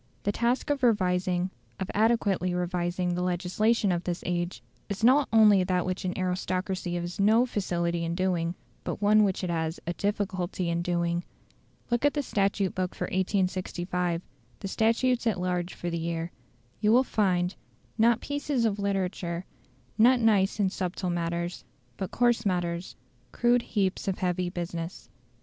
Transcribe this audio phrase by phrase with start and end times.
[0.23, 5.63] The task of revising, of adequately revising the legislation of this age, is not only
[5.63, 9.93] that which an aristocracy has no facility in doing, but one which it has a
[9.93, 11.23] difficulty in doing.
[11.91, 14.23] Look at the statute book for 1865
[14.61, 16.31] the statutes at large for the year.
[16.79, 17.53] You will find,
[17.95, 19.45] not pieces of literature,
[19.99, 21.63] not nice and subtle matters,
[21.97, 22.95] but coarse matters,
[23.31, 25.11] crude heaps of heavy business.